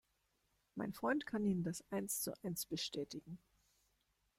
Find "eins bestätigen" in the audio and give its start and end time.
2.43-3.37